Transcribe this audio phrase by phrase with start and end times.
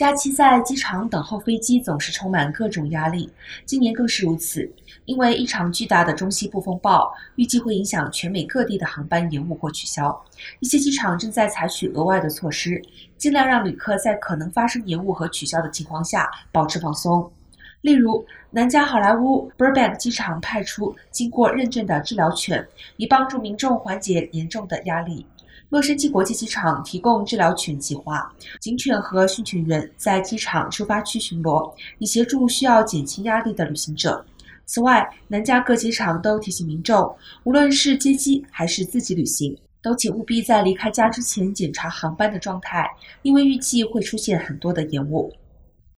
[0.00, 3.30] 假期在机场等候飞机总是充满各种压力，
[3.66, 4.66] 今年更是如此。
[5.04, 10.18] 因为一场巨大的中西部风暴，预计会影响全美各地的航班延误或取消。
[10.60, 12.80] 一些机场正在采取额外的措施，
[13.18, 17.30] 尽量让旅客在可能发生延误和取消的情况下保持放松。
[17.82, 25.26] 例如，南加好莱坞 Burbank 机场派出经过认证的治疗犬，以帮助民众缓解严重的压力。
[25.68, 34.24] 洛杉矶国际机场提供治疗犬计划，警犬和训犬员在机场出发区巡逻，以协助需要减轻压力的旅行者。
[34.66, 37.14] 此外，南加各机场都提醒民众，
[37.44, 42.88] 无论是接机还是自己旅行，都请务必在离开家之前检查航班的状态，
[43.22, 45.32] 因为预计会出现很多的延误。